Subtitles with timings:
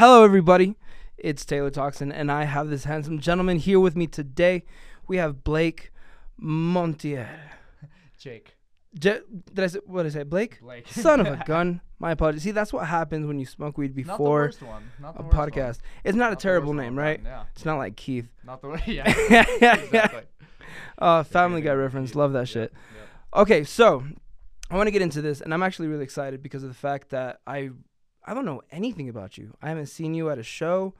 [0.00, 0.76] Hello, everybody.
[1.18, 4.62] It's Taylor Toxin, and I have this handsome gentleman here with me today.
[5.06, 5.92] We have Blake
[6.42, 7.28] Montiel.
[8.16, 8.56] Jake.
[8.98, 9.20] J-
[9.52, 10.22] did I say what did I say?
[10.22, 10.58] Blake?
[10.62, 10.88] Blake.
[10.88, 11.82] Son of a gun.
[11.98, 12.44] My apologies.
[12.44, 14.90] See, that's what happens when you smoke weed Not the before worst one.
[14.98, 15.82] Not the a podcast.
[15.82, 15.90] One.
[16.04, 17.20] It's not a Not the terrible name, right?
[17.22, 17.44] Yeah.
[17.54, 18.30] It's not like Keith.
[18.42, 18.88] Not the worst.
[18.88, 19.06] Yeah.
[19.60, 20.22] exactly.
[20.98, 22.14] uh, Family Guy reference.
[22.14, 22.72] Love that Yep, shit.
[22.96, 23.08] yep.
[23.42, 24.02] Okay, so
[24.70, 27.10] I want to get into this, and I'm actually really excited because of the fact
[27.10, 27.72] that I
[28.30, 29.56] I don't know anything about you.
[29.60, 30.94] I haven't seen you at a show.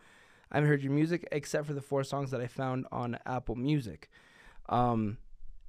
[0.51, 3.55] I haven't heard your music except for the four songs that I found on Apple
[3.55, 4.11] Music,
[4.69, 5.17] um,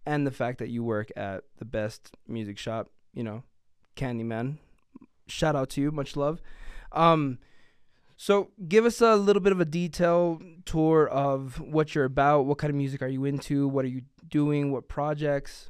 [0.04, 2.90] and the fact that you work at the best music shop.
[3.14, 3.44] You know,
[3.96, 4.58] Candyman.
[5.28, 5.92] Shout out to you.
[5.92, 6.42] Much love.
[6.94, 7.38] Um,
[8.18, 12.48] so give us a little bit of a detail tour of what you're about.
[12.48, 13.68] What kind of music are you into?
[13.68, 14.72] What are you doing?
[14.72, 15.70] What projects?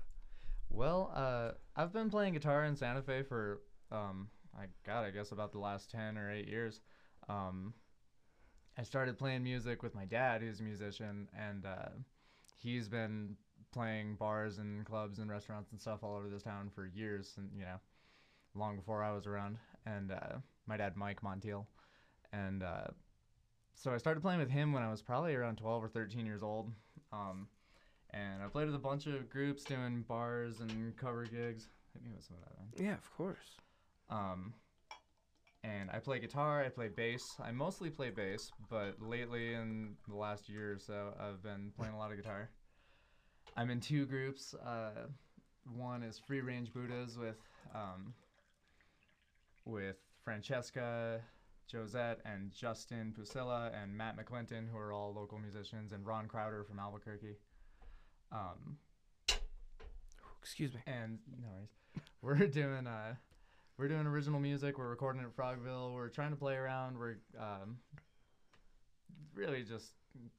[0.70, 3.60] Well, uh, I've been playing guitar in Santa Fe for,
[3.92, 6.82] um, I God, I guess about the last ten or eight years.
[7.30, 7.74] Um,
[8.78, 11.90] I started playing music with my dad, who's a musician, and uh,
[12.58, 13.36] he's been
[13.72, 17.50] playing bars and clubs and restaurants and stuff all over this town for years, and
[17.56, 17.80] you know,
[18.56, 19.58] long before I was around.
[19.86, 21.66] And uh, my dad, Mike Montiel,
[22.32, 22.88] and uh,
[23.76, 26.44] so I started playing with him when I was probably around 12 or 13 years
[26.44, 26.72] old.
[27.12, 27.48] Um,
[28.12, 31.70] and I played with a bunch of groups doing bars and cover gigs.
[31.94, 32.80] Hit me with some of that.
[32.80, 32.88] Man.
[32.88, 33.58] Yeah, of course.
[34.12, 34.54] Um,
[35.64, 37.24] and I play guitar, I play bass.
[37.44, 41.94] I mostly play bass, but lately in the last year or so, I've been playing
[41.94, 42.50] a lot of guitar.
[43.56, 44.54] I'm in two groups.
[44.56, 45.08] Uh,
[45.76, 47.38] one is Free Range Buddhas with
[47.76, 48.14] um,
[49.66, 51.22] with Francesca
[51.72, 56.64] Josette and Justin Pusilla and Matt McClinton, who are all local musicians, and Ron Crowder
[56.64, 57.38] from Albuquerque.
[58.32, 58.78] Um,
[60.42, 60.80] Excuse me.
[60.88, 61.70] and no worries.
[62.22, 63.16] We're doing uh
[63.82, 64.78] we're doing original music.
[64.78, 65.92] We're recording at Frogville.
[65.96, 67.00] We're trying to play around.
[67.00, 67.80] We're um
[69.34, 69.94] really just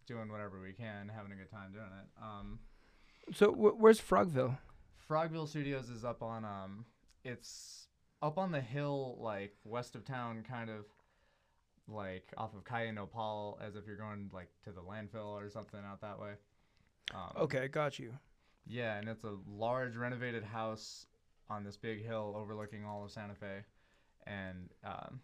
[0.07, 2.23] doing whatever we can, having a good time doing it.
[2.23, 2.61] Um
[3.33, 4.57] So wh- where's Frogville?
[5.11, 6.85] Frogville Studios is up on um
[7.25, 7.89] it's
[8.23, 10.85] up on the hill like west of town kind of
[11.89, 15.81] like off of Calle Nopal as if you're going like to the landfill or something
[15.85, 16.35] out that way.
[17.13, 18.13] Um, Okay, got you.
[18.69, 21.07] Yeah, and it's a large renovated house
[21.53, 23.61] on this big hill overlooking all of Santa Fe,
[24.27, 25.21] and um,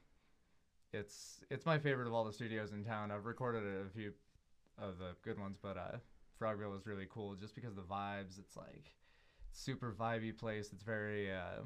[0.93, 3.11] it's it's my favorite of all the studios in town.
[3.11, 4.13] I've recorded a few
[4.79, 5.97] of the good ones, but uh,
[6.41, 8.39] Frogville is really cool just because of the vibes.
[8.39, 8.93] It's like
[9.53, 10.71] super vibey place.
[10.73, 11.63] It's very uh,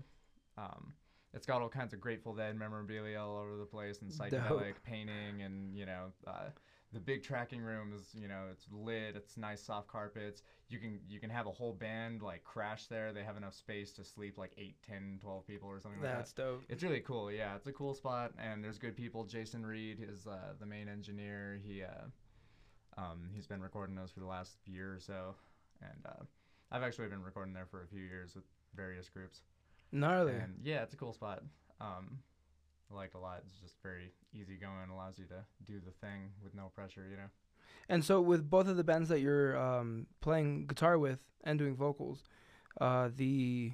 [0.57, 0.93] um,
[1.35, 5.43] it's got all kinds of Grateful Dead memorabilia all over the place and psychedelic painting
[5.43, 6.51] and you know uh,
[6.93, 10.43] the big tracking room is you know it's lit it's nice soft carpets.
[10.69, 13.13] You can you can have a whole band like crash there.
[13.13, 16.19] They have enough space to sleep like 8 10 12 people or something like that.
[16.19, 16.63] That's dope.
[16.69, 17.31] it's really cool.
[17.31, 19.25] Yeah it's a cool spot and there's good people.
[19.25, 21.61] Jason reed is uh, the main engineer.
[21.65, 25.35] He uh, um, he's been recording those for the last year or so
[25.81, 26.23] and uh,
[26.71, 28.45] i've actually been recording there for a few years with
[28.75, 29.41] various groups.
[29.93, 30.33] Gnarly.
[30.33, 31.43] and yeah, it's a cool spot.
[31.81, 32.19] Um,
[32.93, 33.43] I liked a lot.
[33.47, 34.91] It's just very easy going.
[34.93, 37.31] Allows you to do the thing with no pressure, you know.
[37.89, 41.75] And so with both of the bands that you're um, playing guitar with and doing
[41.75, 42.23] vocals,
[42.81, 43.73] uh, the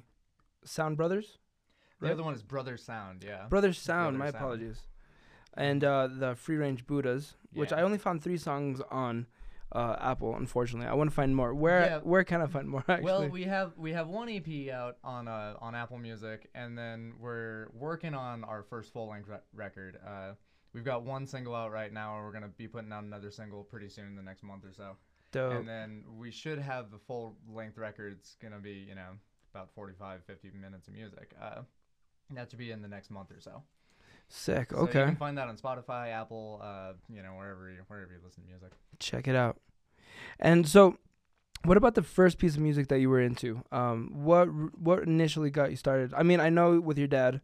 [0.65, 1.37] Sound Brothers,
[1.99, 2.13] The Right.
[2.13, 3.23] other one is Brother Sound.
[3.25, 3.47] Yeah.
[3.49, 4.17] Brothers Sound.
[4.17, 4.35] Brother my Sound.
[4.43, 4.81] apologies.
[5.55, 9.27] And uh, the Free Range Buddhas, which I only found three songs on
[9.71, 10.35] uh, Apple.
[10.35, 11.53] Unfortunately, I want to find more.
[11.53, 11.99] Where Yeah.
[11.99, 12.83] where can I find more?
[12.87, 13.03] Actually.
[13.05, 17.13] Well, we have we have one EP out on uh, on Apple Music, and then
[17.19, 19.99] we're working on our first full length re- record.
[20.05, 20.33] Uh,
[20.73, 23.63] we've got one single out right now, and we're gonna be putting out another single
[23.63, 24.97] pretty soon, the next month or so.
[25.31, 25.53] dope.
[25.53, 29.11] And then we should have the full length record's gonna be you know
[29.53, 31.33] about 45, 50 minutes of music.
[31.41, 31.61] Uh,
[32.31, 33.63] that should be in the next month or so.
[34.31, 34.71] Sick.
[34.71, 34.99] So Okay.
[34.99, 38.43] you can find that on Spotify, Apple, uh, you know, wherever you wherever you listen
[38.43, 38.71] to music.
[38.99, 39.57] check it out.
[40.39, 40.97] And so,
[41.63, 43.63] what about the first piece of music that you were into?
[43.71, 44.45] Um, what
[44.79, 46.13] what initially got you started?
[46.13, 47.41] I mean, I know with your dad,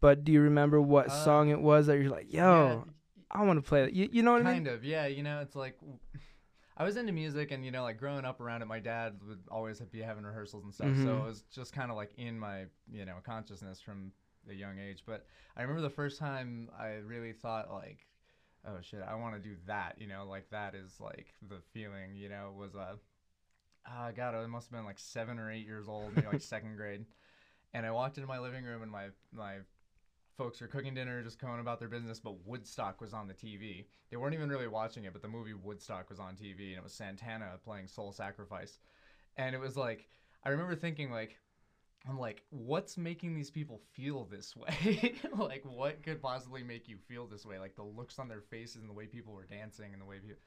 [0.00, 2.86] but do you remember what Uh, song it was that you're like, yo,
[3.30, 3.92] I want to play it?
[3.92, 4.52] You, you know what I mean?
[4.54, 5.06] kind of, yeah.
[5.06, 5.78] You know, it's like
[6.76, 9.44] I was into music, and you know, like growing up around it, my dad would
[9.50, 11.20] always be having rehearsals and stuff, so Mhm.
[11.22, 14.12] it was just kind of like in my you know consciousness from
[14.50, 15.02] a young age.
[15.06, 15.26] But
[15.56, 17.98] I remember the first time I really thought like.
[18.68, 19.00] Oh shit!
[19.08, 19.94] I want to do that.
[19.96, 22.16] You know, like that is like the feeling.
[22.16, 22.96] You know, was uh,
[23.86, 26.76] ah, God, I must have been like seven or eight years old, maybe like second
[26.76, 27.04] grade.
[27.74, 29.58] And I walked into my living room, and my my
[30.36, 32.20] folks were cooking dinner, just going about their business.
[32.20, 33.86] But Woodstock was on the TV.
[34.10, 36.82] They weren't even really watching it, but the movie Woodstock was on TV, and it
[36.82, 38.78] was Santana playing Soul Sacrifice.
[39.36, 40.08] And it was like,
[40.44, 41.38] I remember thinking like,
[42.08, 45.14] I'm like, what's making these people feel this way?
[45.38, 47.58] like, what could possibly make you feel this way?
[47.58, 50.18] Like the looks on their faces and the way people were dancing and the way
[50.18, 50.42] people.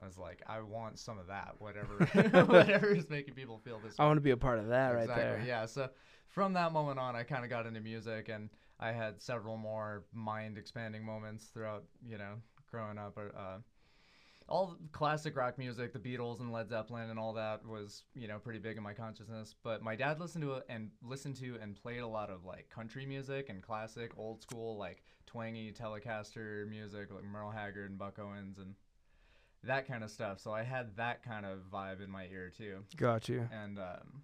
[0.00, 1.54] I was like, I want some of that.
[1.58, 2.04] Whatever,
[2.46, 3.92] whatever is making people feel this.
[3.92, 3.96] Way.
[4.00, 4.08] I way.
[4.08, 5.08] want to be a part of that exactly.
[5.08, 5.44] right there.
[5.46, 5.66] Yeah.
[5.66, 5.88] So
[6.28, 10.04] from that moment on, I kind of got into music, and I had several more
[10.12, 12.34] mind expanding moments throughout, you know,
[12.70, 13.16] growing up.
[13.16, 13.58] Uh,
[14.48, 18.38] all classic rock music, the Beatles and Led Zeppelin and all that was, you know,
[18.38, 19.54] pretty big in my consciousness.
[19.62, 22.70] But my dad listened to it and listened to and played a lot of like
[22.70, 28.18] country music and classic, old school, like twangy Telecaster music, like Merle Haggard and Buck
[28.20, 28.74] Owens and
[29.64, 30.38] that kind of stuff.
[30.40, 32.84] So I had that kind of vibe in my ear too.
[32.96, 33.48] Got you.
[33.52, 34.22] And um,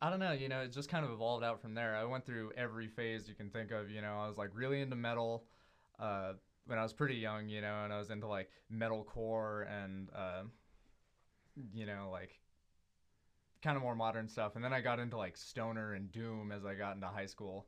[0.00, 1.94] I don't know, you know, it just kind of evolved out from there.
[1.94, 3.90] I went through every phase you can think of.
[3.90, 5.44] You know, I was like really into metal
[5.98, 6.32] uh,
[6.70, 10.42] when I was pretty young, you know, and I was into like metalcore and, uh,
[11.74, 12.38] you know, like
[13.62, 14.54] kind of more modern stuff.
[14.54, 17.66] And then I got into like stoner and doom as I got into high school.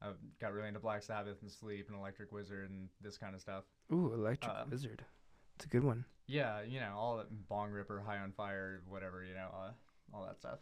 [0.00, 0.10] I
[0.40, 3.64] got really into Black Sabbath and Sleep and Electric Wizard and this kind of stuff.
[3.92, 5.04] Ooh, Electric Uh, Wizard.
[5.56, 6.04] It's a good one.
[6.26, 9.70] Yeah, you know, all that Bongripper, High on Fire, whatever, you know, uh,
[10.16, 10.58] all that stuff.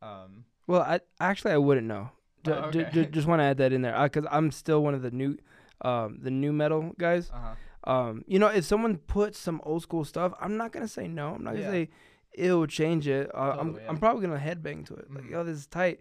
[0.00, 2.10] Um, Well, I actually I wouldn't know.
[2.44, 3.04] D- Oh, d- okay.
[3.04, 5.38] d- just want to add that in there because I'm still one of the new,
[5.82, 7.30] um, the new metal guys.
[7.30, 7.54] uh-huh.
[7.84, 11.34] Um, you know, if someone puts some old school stuff, I'm not gonna say no.
[11.34, 11.70] I'm not gonna Yeah.
[11.70, 11.90] say
[12.32, 13.28] it'll change it.
[13.34, 13.80] Uh, I'm yeah.
[13.88, 15.10] I'm probably gonna headbang to it.
[15.12, 15.30] Like, Mhm.
[15.30, 16.00] yo, this is tight.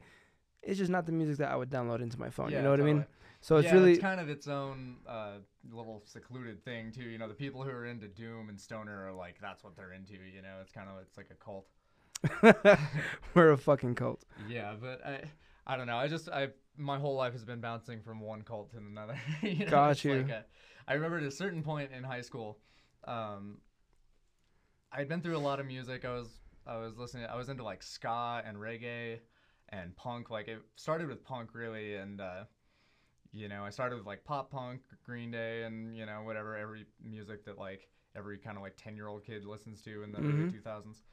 [0.62, 2.52] It's just not the music that I would download into my phone.
[2.52, 3.06] Yeah, you know what I mean?
[3.44, 5.38] So it's yeah, really it's kind of its own uh,
[5.72, 7.02] little secluded thing too.
[7.10, 9.94] You know, the people who are into doom and stoner are like that's what they're
[9.94, 10.14] into.
[10.14, 11.66] You know, it's kind of it's like a cult.
[13.34, 14.24] we're a fucking cult.
[14.48, 15.24] Yeah, but I
[15.66, 15.98] I don't know.
[15.98, 19.16] I just I my whole life has been bouncing from one cult to another.
[19.42, 20.16] you know, Got you.
[20.18, 20.46] Like a,
[20.88, 22.60] I remember at a certain point in high school,
[23.06, 23.58] um,
[24.92, 26.06] I'd been through a lot of music.
[26.06, 26.28] I was
[26.68, 27.26] I was listening.
[27.26, 29.20] I was into like ska and reggae
[29.70, 30.30] and punk.
[30.30, 32.44] Like it started with punk really, and uh,
[33.32, 36.86] you know I started with like pop punk, Green Day, and you know whatever every
[37.04, 40.18] music that like every kind of like ten year old kid listens to in the
[40.20, 40.52] early Mhm.
[40.52, 41.04] two thousands.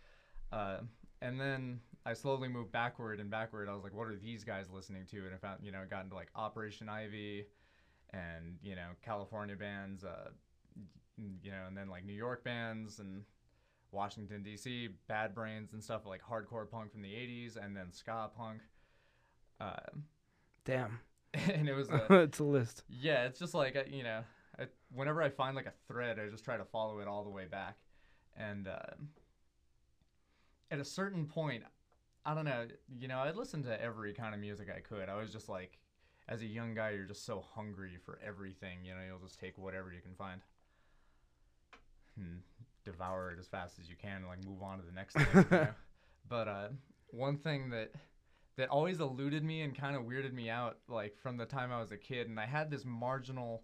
[0.50, 0.78] Uh,
[1.20, 3.68] and then I slowly moved backward and backward.
[3.68, 5.18] I was like, what are these guys listening to?
[5.18, 7.44] And I found, you know, got into like Operation Ivy
[8.14, 10.30] and, you know, California bands, uh,
[11.42, 13.24] you know, and then like New York bands and
[13.92, 18.30] Washington, D.C., Bad Brains and stuff like hardcore punk from the 80s and then ska
[18.34, 18.60] punk.
[19.60, 19.74] Uh,
[20.64, 21.00] Damn,
[21.34, 22.84] and it was, a, it's a list.
[22.88, 24.22] yeah, it's just like, uh, you know,
[24.58, 24.64] I,
[24.94, 27.44] whenever I find like a thread, I just try to follow it all the way
[27.44, 27.76] back.
[28.34, 28.94] And, uh,
[30.70, 31.64] at a certain point,
[32.28, 32.66] I don't know,
[32.98, 35.08] you know, I listened to every kind of music I could.
[35.08, 35.78] I was just like,
[36.28, 39.56] as a young guy, you're just so hungry for everything, you know, you'll just take
[39.56, 40.42] whatever you can find
[42.18, 42.42] and
[42.84, 45.26] devour it as fast as you can and like move on to the next thing.
[45.34, 45.68] you know?
[46.28, 46.68] But uh,
[47.06, 47.92] one thing that
[48.58, 51.80] that always eluded me and kind of weirded me out, like from the time I
[51.80, 53.62] was a kid, and I had this marginal,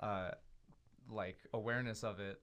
[0.00, 0.30] uh,
[1.10, 2.40] like awareness of it,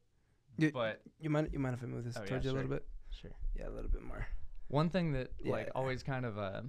[0.60, 2.54] You, but you mind you mind if I move this Oh, yeah, towards you a
[2.54, 2.86] little bit?
[3.10, 3.32] sure.
[3.56, 4.28] Yeah, a little bit more.
[4.68, 5.52] One thing that Yeah.
[5.52, 6.62] like always kind of uh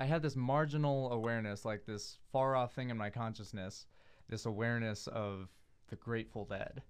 [0.00, 3.86] I had this marginal awareness, like this far off thing in my consciousness,
[4.28, 5.48] this awareness of
[5.88, 6.82] the Grateful Dead.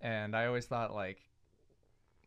[0.00, 1.18] And I always thought like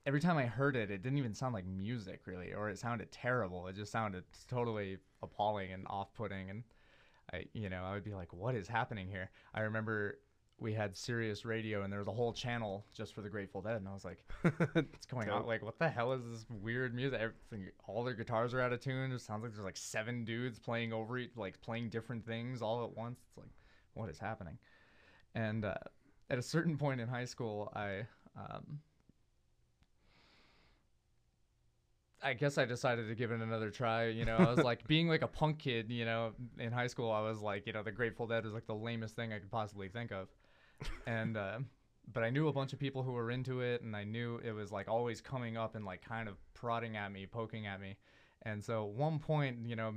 [0.06, 3.11] every time I heard it, it didn't even sound like music really, or it sounded
[3.11, 3.68] terrible.
[3.68, 6.64] It just sounded totally appalling and off putting and
[7.33, 9.30] I you know, I would be like, What is happening here?
[9.54, 10.19] I remember
[10.59, 13.76] we had Sirius radio and there was a whole channel just for the Grateful Dead
[13.76, 14.19] and I was like
[14.73, 15.45] what's going on?
[15.45, 17.19] Like, what the hell is this weird music?
[17.19, 19.11] Everything, all their guitars are out of tune.
[19.11, 22.83] It sounds like there's like seven dudes playing over it, like playing different things all
[22.83, 23.19] at once.
[23.28, 23.49] It's like,
[23.94, 24.57] what is happening?
[25.35, 25.76] And uh,
[26.30, 28.80] at a certain point in high school, I, um,
[32.28, 34.07] I guess I decided to give it another try.
[34.07, 35.90] You know, I was like being like a punk kid.
[35.90, 38.68] You know, in high school, I was like, you know, the Grateful Dead was like
[38.68, 40.28] the lamest thing I could possibly think of,
[41.06, 41.38] and.
[41.38, 41.60] Uh,
[42.14, 44.54] but I knew a bunch of people who were into it, and I knew it
[44.54, 47.98] was like always coming up and like kind of prodding at me, poking at me.
[48.44, 49.94] And so, one point, you know,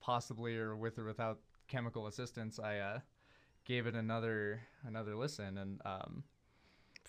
[0.00, 2.98] possibly or with or without chemical assistance, I uh,
[3.64, 6.22] gave it another another listen, and um,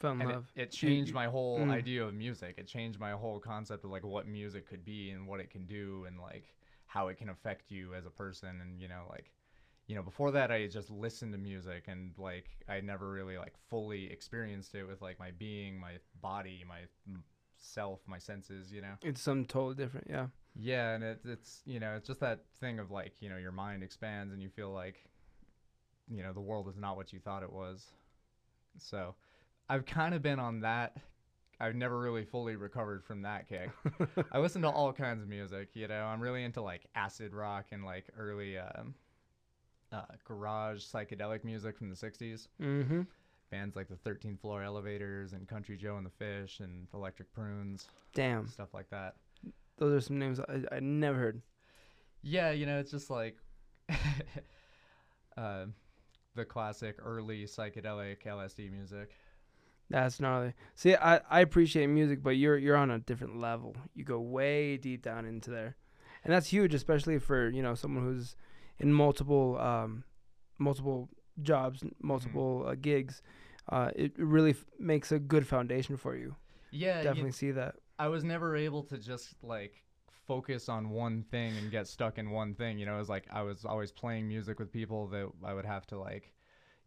[0.02, 0.46] Fell in and it, love.
[0.56, 1.72] it changed my whole mm.
[1.72, 2.56] idea of music.
[2.58, 5.66] It changed my whole concept of like what music could be and what it can
[5.66, 6.54] do, and like
[6.88, 9.32] how it can affect you as a person, and you know, like
[9.88, 13.54] you know before that i just listened to music and like i never really like
[13.70, 16.80] fully experienced it with like my being my body my
[17.62, 20.08] self my senses you know It's something totally different.
[20.10, 20.28] Yeah.
[20.56, 23.52] yeah and it, it's you know it's just that thing of like you know your
[23.52, 24.96] mind expands and you feel like
[26.10, 27.86] you know the world is not what you thought it was
[28.80, 29.14] so
[29.72, 30.96] i've kind of been on that
[31.62, 33.70] I've never really fully recovered from that kick.
[34.32, 35.70] I listen to all kinds of music.
[35.76, 38.96] You know, I'm really into like acid rock and like early um,
[39.92, 42.48] uh, garage psychedelic music from the '60s.
[42.60, 43.02] mm-hmm.
[43.52, 47.90] Bands like the 13th Floor Elevators and Country Joe and the Fish and Electric Prunes,
[48.16, 49.16] Damn, stuff like that.
[49.78, 51.42] those are some names I, I never heard.
[52.24, 53.38] Yeah, you know, it's just like
[55.38, 55.66] uh,
[56.34, 59.12] the classic early psychedelic LSD music.
[59.92, 60.54] That's gnarly.
[60.76, 63.76] See, I, I appreciate music, but you're you're on a different level.
[63.94, 65.76] You go way deep down into there,
[66.24, 68.36] and that's huge, especially for you know someone who's
[68.80, 70.04] in multiple um,
[70.58, 71.10] multiple
[71.42, 73.22] jobs, multiple uh, gigs.
[73.70, 76.36] Uh, it really f- makes a good foundation for you.
[76.72, 77.76] Yeah, you- Definitely see that.
[78.00, 79.84] I was never able to just like
[80.26, 82.80] focus on one thing and get stuck in one thing.
[82.80, 85.66] You know, it was like I was always playing music with people that I would
[85.66, 86.34] have to like,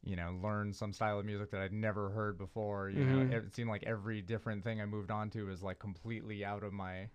[0.04, 2.88] you know, learn some style of music that I'd never heard before.
[2.90, 3.30] You Mhm.
[3.32, 6.62] know, it seemed like every different thing I moved on to was like completely out
[6.62, 7.08] of my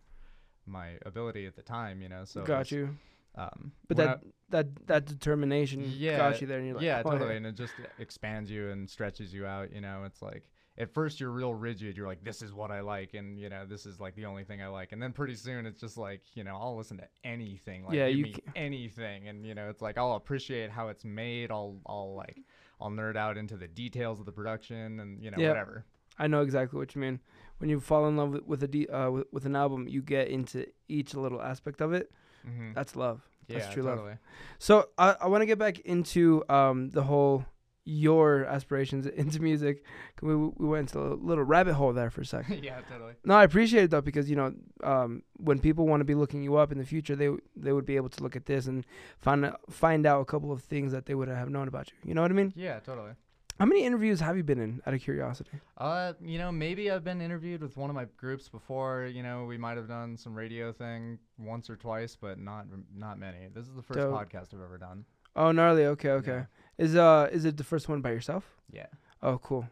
[0.65, 2.01] my ability at the time.
[2.01, 2.97] You know, so got was, you.
[3.35, 7.11] Um, But that that that determination Yeah, got you there, and you're like, yeah, oh,
[7.11, 9.71] totally, and it just expands you and stretches you out.
[9.73, 10.43] You know, it's like
[10.77, 11.97] at first you're real rigid.
[11.97, 14.43] You're like, this is what I like, and you know, this is like the only
[14.43, 14.91] thing I like.
[14.91, 17.83] And then pretty soon it's just like, you know, I'll listen to anything.
[17.85, 21.51] Like, Yeah, you me anything, and you know, it's like I'll appreciate how it's made.
[21.51, 22.37] I'll, I'll like,
[22.81, 25.49] I'll nerd out into the details of the production, and you know, Yeah.
[25.49, 25.85] whatever.
[26.17, 27.19] I know exactly what you mean.
[27.59, 30.01] When you fall in love with, with a D, uh, with, with an album, you
[30.01, 32.11] get into each little aspect of it.
[32.47, 32.73] Mm-hmm.
[32.73, 33.21] That's love.
[33.47, 33.97] Yeah, that's true love.
[33.99, 34.17] totally.
[34.59, 37.45] So I, I want to get back into um, the whole
[37.89, 39.83] your aspirations into music.
[40.21, 42.63] We we went into a little rabbit hole there for a second.
[42.63, 43.13] yeah, totally.
[43.25, 44.53] No, I appreciate it though because you know
[44.83, 47.85] um, when people want to be looking you up in the future, they they would
[47.85, 48.85] be able to look at this and
[49.19, 52.09] find out, find out a couple of things that they would have known about you.
[52.09, 52.53] You know what I mean?
[52.55, 53.11] Yeah, totally.
[53.59, 54.81] How many interviews have you been in?
[54.87, 55.51] Out of curiosity.
[55.77, 59.09] Uh, you know, maybe I've been interviewed with one of my groups before.
[59.11, 63.19] You know, we might have done some radio thing once or twice, but not not
[63.19, 63.49] many.
[63.53, 64.13] This is the first Dope.
[64.13, 65.03] podcast I've ever done.
[65.35, 65.85] Oh, gnarly.
[65.87, 66.45] Okay, okay.
[66.79, 68.45] Is uh is it the first one by yourself?
[68.71, 68.87] Yeah.
[69.21, 69.67] Oh, cool.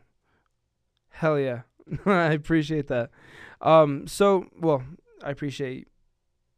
[1.09, 1.61] Hell yeah.
[2.05, 3.11] I appreciate that.
[3.61, 4.83] Um, so, well,
[5.23, 5.87] I appreciate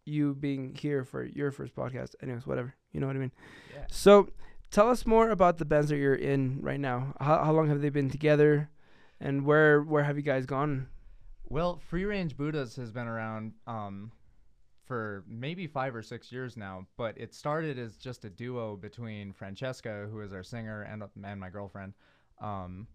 [0.05, 2.15] you being here for your first podcast.
[2.21, 2.73] Anyways, whatever.
[2.91, 3.31] You know what I mean?
[3.73, 3.85] Yeah.
[3.91, 4.29] So,
[4.71, 7.13] tell us more about the bands that you're in right now.
[7.19, 8.71] How, how long have they been together?
[9.21, 10.87] And where where have you guys gone?
[11.47, 14.11] Well, Free Range Buddhas has been around um,
[14.89, 19.31] for maybe five or six years now, but it started as just a duo between
[19.31, 21.93] Francesca, who is our singer, and and my girlfriend.
[22.41, 22.87] Um,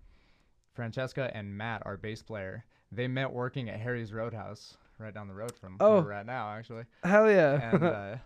[0.75, 5.35] Francesca and Matt, our bass player, they met working at Harry's Roadhouse right down the
[5.35, 5.95] road from Oh.
[5.95, 6.85] where we're at now, actually.
[7.05, 7.71] Hell yeah.
[7.73, 8.17] and uh,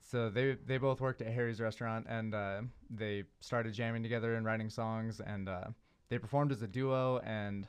[0.00, 4.44] so they they both worked at Harry's restaurant, and uh, they started jamming together and
[4.44, 5.64] writing songs, and uh,
[6.10, 7.66] they performed as a duo, and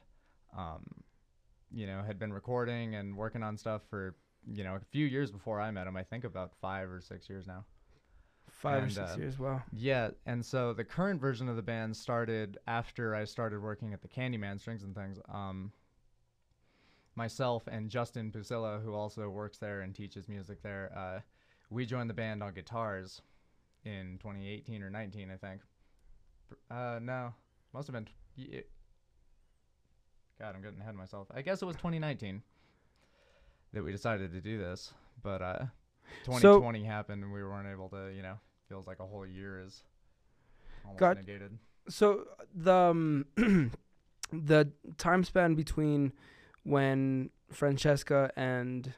[0.57, 0.83] um,
[1.73, 4.13] you know had been recording and working on stuff for
[4.53, 5.95] you know a few years before I met him.
[5.95, 7.65] I think about five or six years now.
[8.49, 9.37] Five or six uh, years.
[9.37, 9.61] Wow.
[9.73, 14.01] Yeah, and so the current version of the band started after I started working at
[14.01, 15.19] the Candyman Strings and Things.
[15.29, 15.71] Um,
[17.15, 21.19] myself and Justin Pusilla, who also works there and teaches music there, uh,
[21.69, 23.21] we joined the band on guitars
[23.83, 25.61] in 2018 or 19, I think.
[26.71, 27.33] Uh, no,
[27.73, 28.07] must have been.
[28.35, 28.63] T-
[30.39, 31.27] God, I'm getting ahead of myself.
[31.33, 32.41] I guess it was 2019
[33.77, 34.91] that we decided to do this,
[35.21, 35.59] but uh,
[36.25, 38.11] 2020 happened and we weren't able to.
[38.15, 38.35] You know,
[38.67, 39.83] feels like a whole year is
[40.83, 41.57] almost Got- negated.
[41.89, 43.25] So the um,
[44.33, 46.11] the time span between
[46.63, 48.91] when Francesca and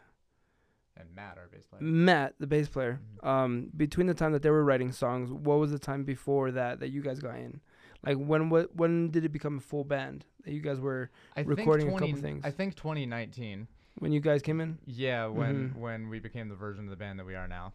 [0.98, 1.81] And Matt, our bass player.
[1.83, 3.27] Matt, the bass player, Mhm.
[3.27, 6.79] um, between the time that they were writing songs, what was the time before that
[6.79, 7.62] that you guys got in?
[8.03, 11.41] Like when what when did it become a full band that you guys were I
[11.41, 12.43] recording a couple things.
[12.45, 13.67] I think 2019.
[14.00, 14.77] When you guys came in?
[14.86, 15.75] Yeah, when Mhm.
[15.75, 17.74] when we became the version of the band that we are now.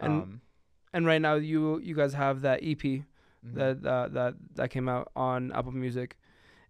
[0.00, 0.40] And um,
[0.92, 3.54] And right now you you guys have that EP mhm.
[3.54, 6.16] that uh, that that came out on Apple Music,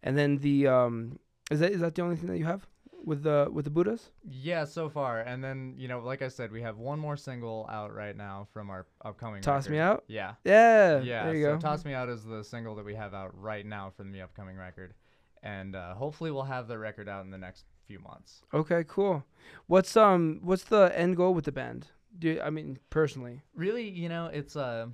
[0.03, 1.19] and then the um
[1.51, 2.67] is that is that the only thing that you have
[3.05, 4.11] with the with the Buddhas?
[4.25, 7.67] yeah, so far, and then you know, like I said, we have one more single
[7.71, 9.43] out right now from our upcoming.
[9.43, 10.05] Toss me out.
[10.09, 10.35] Yeah.
[10.45, 11.61] Yeah, Yeah, there you so go.
[11.61, 14.57] Toss Me Out is the single that we have out right now from the upcoming
[14.57, 14.95] record.
[15.43, 18.43] And uh, hopefully we'll have the record out in the next few months.
[18.53, 19.25] Okay, cool.
[19.67, 21.89] What's um what's the end goal with the band?
[22.19, 23.43] Do you, I mean personally?
[23.55, 24.87] Really, you know, it's uh,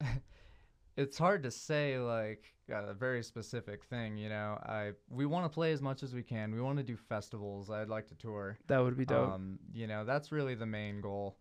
[0.96, 4.58] it's hard to say like a very specific thing, you know.
[4.62, 6.54] I we want to play as much as we can.
[6.54, 7.70] We want to do festivals.
[7.70, 8.58] I'd like to tour.
[8.66, 9.30] That would be dope.
[9.30, 11.36] Um, you know, that's really the main goal.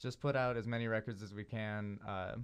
[0.00, 1.98] Just put out as many records as we can.
[2.06, 2.36] Uh,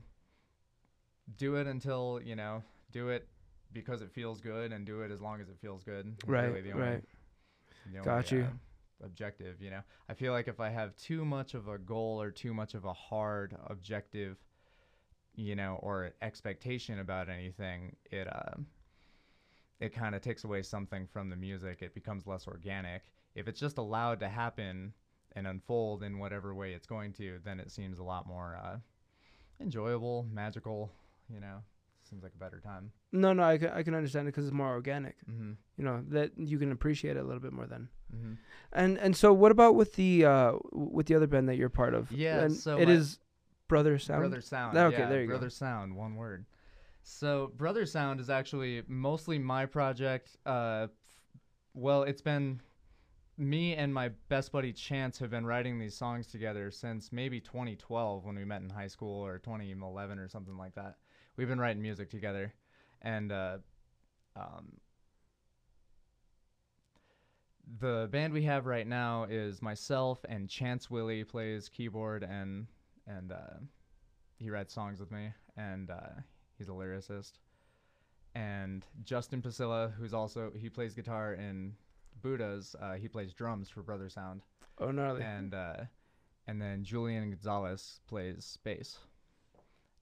[1.36, 2.62] do it until you know.
[2.92, 3.26] Do it
[3.72, 6.14] because it feels good, and do it as long as it feels good.
[6.26, 7.04] right, really the only right.
[7.92, 8.42] The Got you.
[8.44, 9.60] uh, objective.
[9.60, 12.54] You know, I feel like if I have too much of a goal or too
[12.54, 14.36] much of a hard objective,
[15.34, 18.54] you know, or expectation about anything, it uh,
[19.80, 21.82] it kind of takes away something from the music.
[21.82, 23.02] It becomes less organic.
[23.34, 24.94] If it's just allowed to happen
[25.32, 28.78] and unfold in whatever way it's going to, then it seems a lot more uh,
[29.60, 30.90] enjoyable, magical.
[31.28, 31.58] You know,
[32.06, 32.92] seems like a better time.
[33.12, 35.16] No, no, I can, I can understand it because it's more organic.
[35.30, 35.52] Mm-hmm.
[35.76, 37.88] You know that you can appreciate it a little bit more then.
[38.14, 38.32] Mm-hmm.
[38.72, 41.94] And and so what about with the uh with the other band that you're part
[41.94, 42.10] of?
[42.12, 43.18] Yeah, and so it is
[43.68, 44.20] Brother Sound.
[44.20, 44.76] Brother Sound.
[44.76, 45.32] Okay, yeah, there you go.
[45.34, 46.46] Brother Sound, one word.
[47.02, 50.36] So Brother Sound is actually mostly my project.
[50.44, 50.90] Uh, f-
[51.74, 52.60] well, it's been
[53.38, 58.24] me and my best buddy Chance have been writing these songs together since maybe 2012
[58.24, 60.96] when we met in high school or 2011 or something like that.
[61.36, 62.54] We've been writing music together,
[63.02, 63.58] and uh,
[64.36, 64.78] um,
[67.80, 72.66] the band we have right now is myself and Chance Willie plays keyboard and
[73.06, 73.58] and uh,
[74.38, 76.20] he writes songs with me and uh,
[76.58, 77.32] he's a lyricist.
[78.34, 81.74] And Justin Pasilla, who's also he plays guitar in
[82.22, 84.42] Buddha's, uh, he plays drums for Brother Sound,
[84.78, 85.22] Oh gnarly.
[85.22, 85.76] and uh,
[86.46, 88.98] and then Julian Gonzalez plays bass.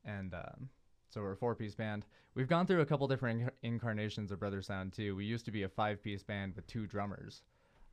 [0.05, 0.69] And um,
[1.11, 2.05] so we're a four-piece band.
[2.35, 5.17] We've gone through a couple different inc- incarnations of Brother Sound too.
[5.17, 7.43] We used to be a five-piece band with two drummers,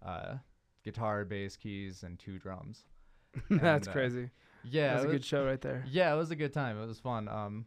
[0.06, 0.36] uh,
[0.84, 2.84] guitar, bass, keys, and two drums.
[3.50, 4.30] That's and, uh, crazy.
[4.64, 5.86] Yeah, That's was a good show right there.
[5.90, 6.82] yeah, it was a good time.
[6.82, 7.28] It was fun.
[7.28, 7.66] Um,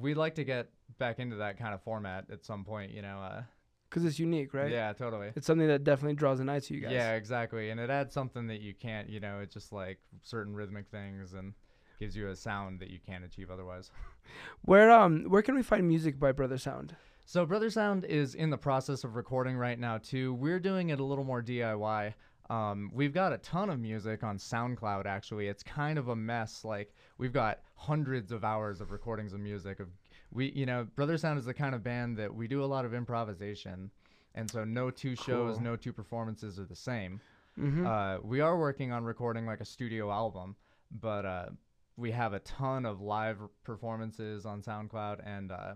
[0.00, 0.68] we'd like to get
[0.98, 2.92] back into that kind of format at some point.
[2.92, 3.20] You know.
[3.20, 3.42] Uh,
[3.88, 4.70] Because it's unique, right?
[4.70, 5.30] Yeah, totally.
[5.34, 6.92] It's something that definitely draws an eye to you guys.
[6.92, 7.70] Yeah, exactly.
[7.70, 9.08] And it adds something that you can't.
[9.08, 11.54] You know, it's just like certain rhythmic things and
[11.98, 13.90] gives you a sound that you can't achieve otherwise.
[14.62, 16.94] Where um where can we find music by Brother Sound?
[17.24, 20.34] So Brother Sound is in the process of recording right now too.
[20.34, 22.12] We're doing it a little more DIY.
[22.50, 25.04] Um, we've got a ton of music on SoundCloud.
[25.06, 26.64] Actually, it's kind of a mess.
[26.64, 29.80] Like we've got hundreds of hours of recordings of music.
[29.80, 29.88] Of
[30.32, 32.84] we, you know, Brother Sound is the kind of band that we do a lot
[32.84, 33.90] of improvisation,
[34.34, 35.64] and so no two shows, Cool.
[35.64, 37.20] no two performances are the same.
[37.58, 37.86] Mm-hmm.
[37.86, 40.54] Uh, we are working on recording like a studio album,
[41.00, 41.46] but uh,
[41.96, 45.74] we have a ton of live performances on SoundCloud and uh,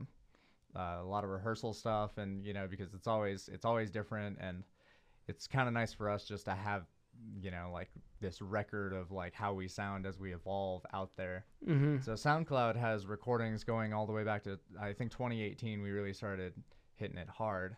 [0.76, 4.38] uh, a lot of rehearsal stuff, and you know because it's always it's always different,
[4.40, 4.62] and
[5.28, 6.84] it's kind of nice for us just to have
[7.40, 11.44] you know like this record of like how we sound as we evolve out there.
[11.66, 11.98] mm-hmm.
[12.00, 15.82] So SoundCloud has recordings going all the way back to I think 2018.
[15.82, 16.54] We really started
[16.96, 17.76] hitting it hard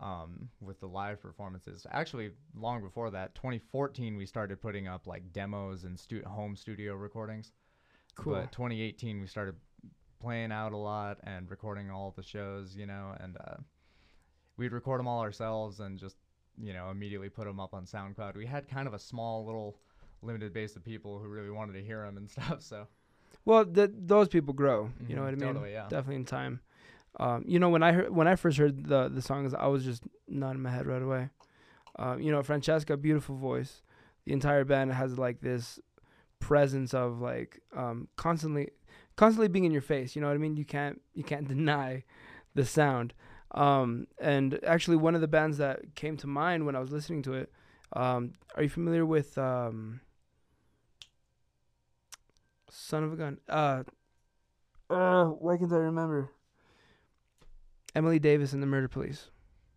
[0.00, 1.86] um, with the live performances.
[1.90, 6.94] Actually, long before that, 2014, we started putting up like demos and stu- home studio
[6.94, 7.52] recordings.
[8.14, 8.34] Cool.
[8.34, 9.54] But 2018, we started
[10.20, 13.56] playing out a lot and recording all the shows, you know, and uh,
[14.56, 16.16] we'd record them all ourselves and just
[16.60, 18.36] you know immediately put them up on SoundCloud.
[18.36, 19.76] We had kind of a small little
[20.22, 22.62] limited base of people who really wanted to hear them and stuff.
[22.62, 22.86] So
[23.44, 24.90] Well, th- those people grow.
[25.08, 25.54] You know Mhm, what I mean?
[25.54, 25.86] totally, yeah.
[25.88, 26.60] Definitely in time.
[27.20, 29.84] Um, you know, when I heard when I first heard the the songs, I was
[29.84, 31.30] just nodding my head right away.
[31.98, 33.82] Uh, you know, Francesca, beautiful voice.
[34.24, 35.80] The entire band has like this
[36.38, 38.70] presence of like um, constantly
[39.16, 40.14] constantly being in your face.
[40.14, 40.56] You know what I mean?
[40.56, 42.04] You can't you can't deny
[42.54, 43.14] the sound.
[43.52, 47.22] Um, and actually, one of the bands that came to mind when I was listening
[47.22, 47.52] to it.
[47.94, 50.00] Um, are you familiar with um,
[52.70, 53.38] Son of a Gun?
[53.48, 53.82] Uh,
[54.90, 56.30] uh, why can't I remember?
[57.94, 59.30] Emily Davis and the Murder Police.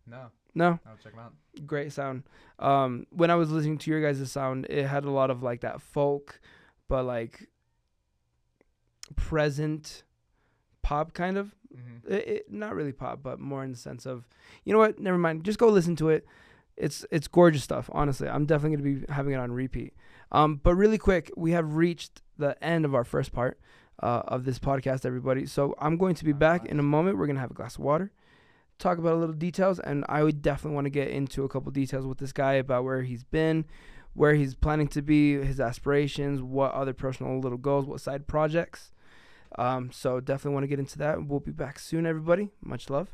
[0.06, 1.32] no, No, I'll check them out.
[1.66, 2.24] great sound.
[2.58, 5.62] Um, when I was listening to your guys' sound, it had a lot of like
[5.62, 6.38] that folk,
[6.88, 7.48] but like
[9.16, 10.02] present
[10.82, 11.54] pop kind of.
[11.74, 11.91] Mm-hmm.
[12.12, 14.28] It, it, not really pop, but more in the sense of,
[14.64, 14.98] you know what?
[14.98, 15.44] Never mind.
[15.44, 16.26] Just go listen to it.
[16.76, 17.90] It's it's gorgeous stuff.
[17.92, 19.94] Honestly, I'm definitely gonna be having it on repeat.
[20.30, 23.60] Um, but really quick, we have reached the end of our first part
[24.02, 25.46] uh, of this podcast, everybody.
[25.46, 27.18] So I'm going to be back in a moment.
[27.18, 28.10] We're gonna have a glass of water,
[28.78, 31.70] talk about a little details, and I would definitely want to get into a couple
[31.72, 33.66] details with this guy about where he's been,
[34.14, 38.92] where he's planning to be, his aspirations, what other personal little goals, what side projects.
[39.58, 41.26] Um, so definitely want to get into that.
[41.26, 42.50] We'll be back soon, everybody.
[42.62, 43.08] Much love.